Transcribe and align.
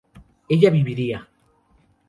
ella 0.49 0.71
viviría 0.71 1.29